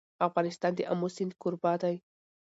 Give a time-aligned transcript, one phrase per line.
[0.27, 1.95] افغانستان د آمو سیند کوربه دی.